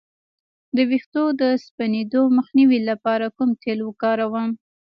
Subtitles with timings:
[0.75, 4.49] د ویښتو د سپینیدو مخنیوي لپاره کوم تېل وکاروم؟